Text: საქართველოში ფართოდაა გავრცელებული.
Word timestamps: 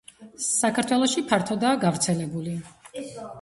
საქართველოში 0.45 1.23
ფართოდაა 1.33 1.75
გავრცელებული. 1.85 2.55